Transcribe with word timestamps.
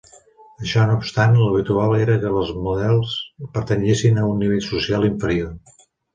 Això 0.67 0.85
no 0.91 0.95
obstant, 1.01 1.35
l'habitual 1.41 1.93
era 2.05 2.15
que 2.23 2.31
les 2.37 2.49
models 2.69 3.13
pertanyessin 3.59 4.19
a 4.23 4.27
un 4.33 4.43
nivell 4.47 4.67
social 4.71 5.07
inferior. 5.13 5.55